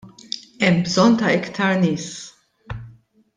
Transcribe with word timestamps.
Hemm 0.63 0.79
bżonn 0.87 1.17
ta' 1.19 1.29
iktar 1.41 1.77
nies. 1.85 2.09